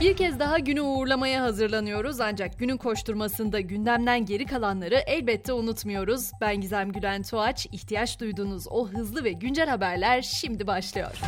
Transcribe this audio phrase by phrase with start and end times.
[0.00, 6.30] Bir kez daha günü uğurlamaya hazırlanıyoruz ancak günün koşturmasında gündemden geri kalanları elbette unutmuyoruz.
[6.40, 11.20] Ben Gizem Gülen Tuğaç, ihtiyaç duyduğunuz o hızlı ve güncel haberler şimdi başlıyor.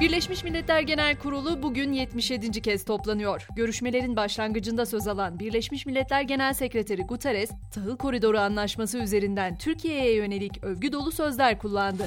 [0.00, 2.62] Birleşmiş Milletler Genel Kurulu bugün 77.
[2.62, 3.46] kez toplanıyor.
[3.56, 10.64] Görüşmelerin başlangıcında söz alan Birleşmiş Milletler Genel Sekreteri Guterres, Tahıl Koridoru Anlaşması üzerinden Türkiye'ye yönelik
[10.64, 12.06] övgü dolu sözler kullandı.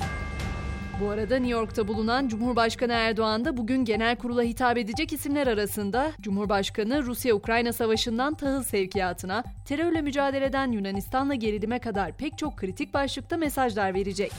[1.02, 6.12] Bu arada New York'ta bulunan Cumhurbaşkanı Erdoğan da bugün genel kurula hitap edecek isimler arasında
[6.21, 13.94] Cumhurbaşkanı Rusya-Ukrayna savaşından tahıl sevkiyatına, terörle mücadeleden Yunanistan'la gerilime kadar pek çok kritik başlıkta mesajlar
[13.94, 14.31] verecek.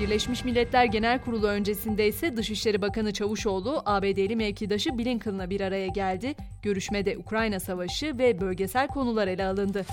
[0.00, 6.34] Birleşmiş Milletler Genel Kurulu öncesinde ise Dışişleri Bakanı Çavuşoğlu, ABD'li mevkidaşı Blinken'la bir araya geldi.
[6.62, 9.84] Görüşmede Ukrayna Savaşı ve bölgesel konular ele alındı.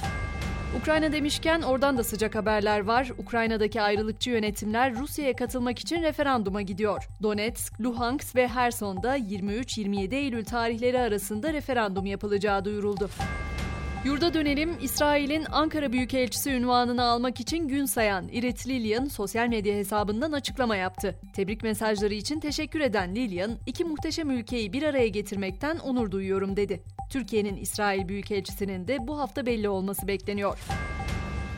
[0.82, 3.12] Ukrayna demişken oradan da sıcak haberler var.
[3.18, 7.08] Ukrayna'daki ayrılıkçı yönetimler Rusya'ya katılmak için referanduma gidiyor.
[7.24, 13.10] Donetsk, Luhansk ve Herson'da 23-27 Eylül tarihleri arasında referandum yapılacağı duyuruldu.
[14.06, 20.32] Yurda dönelim, İsrail'in Ankara Büyükelçisi ünvanını almak için gün sayan Irit Lillian sosyal medya hesabından
[20.32, 21.16] açıklama yaptı.
[21.36, 26.84] Tebrik mesajları için teşekkür eden Lillian, iki muhteşem ülkeyi bir araya getirmekten onur duyuyorum dedi.
[27.14, 30.60] Türkiye'nin İsrail Büyükelçisi'nin de bu hafta belli olması bekleniyor.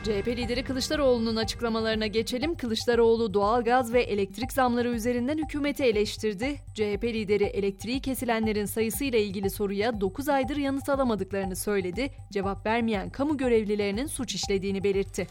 [0.02, 2.54] CHP lideri Kılıçdaroğlu'nun açıklamalarına geçelim.
[2.54, 6.56] Kılıçdaroğlu doğalgaz ve elektrik zamları üzerinden hükümeti eleştirdi.
[6.74, 12.10] CHP lideri elektriği kesilenlerin sayısıyla ilgili soruya 9 aydır yanıt alamadıklarını söyledi.
[12.32, 15.26] Cevap vermeyen kamu görevlilerinin suç işlediğini belirtti.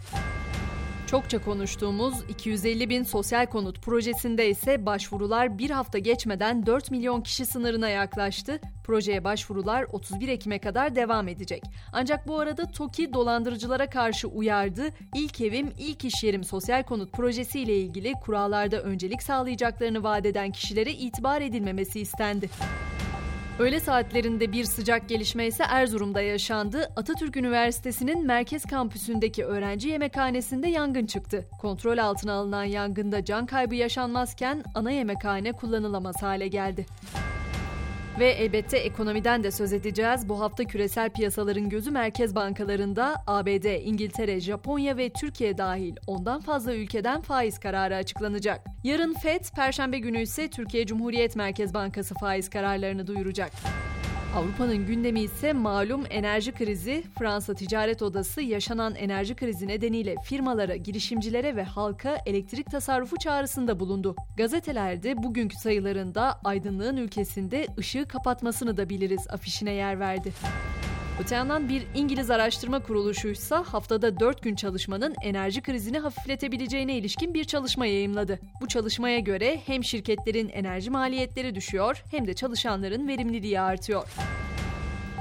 [1.08, 7.46] Çokça konuştuğumuz 250 bin sosyal konut projesinde ise başvurular bir hafta geçmeden 4 milyon kişi
[7.46, 8.60] sınırına yaklaştı.
[8.84, 11.64] Projeye başvurular 31 Ekim'e kadar devam edecek.
[11.94, 14.84] Ancak bu arada TOKİ dolandırıcılara karşı uyardı.
[15.16, 20.52] İlk evim, ilk iş yerim sosyal konut projesi ile ilgili kurallarda öncelik sağlayacaklarını vaat eden
[20.52, 22.50] kişilere itibar edilmemesi istendi.
[23.60, 26.92] Öğle saatlerinde bir sıcak gelişme ise Erzurum'da yaşandı.
[26.96, 31.46] Atatürk Üniversitesi'nin merkez kampüsündeki öğrenci yemekhanesinde yangın çıktı.
[31.62, 36.86] Kontrol altına alınan yangında can kaybı yaşanmazken ana yemekhane kullanılamaz hale geldi.
[38.20, 40.30] Ve elbette ekonomiden de söz edeceğiz.
[40.30, 46.76] Bu hafta küresel piyasaların gözü merkez bankalarında ABD, İngiltere, Japonya ve Türkiye dahil ondan fazla
[46.76, 48.66] ülkeden faiz kararı açıklanacak.
[48.84, 53.52] Yarın FED, Perşembe günü ise Türkiye Cumhuriyet Merkez Bankası faiz kararlarını duyuracak.
[54.36, 57.04] Avrupa'nın gündemi ise malum enerji krizi.
[57.20, 64.16] Fransa Ticaret Odası yaşanan enerji krizi nedeniyle firmalara, girişimcilere ve halka elektrik tasarrufu çağrısında bulundu.
[64.38, 70.34] Gazetelerde bugünkü sayılarında aydınlığın ülkesinde ışığı kapatmasını da biliriz afişine yer verdi.
[71.22, 77.44] Öte yandan bir İngiliz araştırma kuruluşuysa haftada 4 gün çalışmanın enerji krizini hafifletebileceğine ilişkin bir
[77.44, 78.40] çalışma yayımladı.
[78.62, 84.08] Bu çalışmaya göre hem şirketlerin enerji maliyetleri düşüyor hem de çalışanların verimliliği artıyor.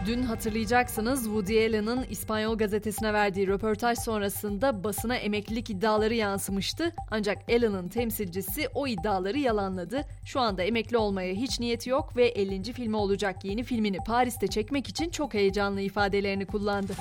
[0.06, 6.92] Dün hatırlayacaksınız Woody Allen'ın İspanyol gazetesine verdiği röportaj sonrasında basına emeklilik iddiaları yansımıştı.
[7.10, 10.04] Ancak Allen'ın temsilcisi o iddiaları yalanladı.
[10.24, 12.72] Şu anda emekli olmaya hiç niyeti yok ve 50.
[12.72, 16.92] filmi olacak yeni filmini Paris'te çekmek için çok heyecanlı ifadelerini kullandı.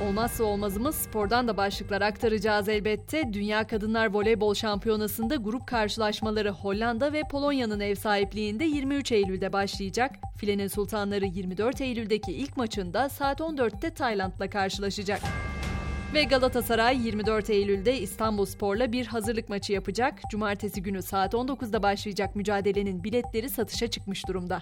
[0.00, 3.32] Olmazsa olmazımız spordan da başlıklar aktaracağız elbette.
[3.32, 10.14] Dünya Kadınlar Voleybol Şampiyonası'nda grup karşılaşmaları Hollanda ve Polonya'nın ev sahipliğinde 23 Eylül'de başlayacak.
[10.36, 15.20] Filenin Sultanları 24 Eylül'deki ilk maçında saat 14'te Tayland'la karşılaşacak.
[16.14, 20.20] Ve Galatasaray 24 Eylül'de İstanbul Spor'la bir hazırlık maçı yapacak.
[20.30, 24.60] Cumartesi günü saat 19'da başlayacak mücadelenin biletleri satışa çıkmış durumda.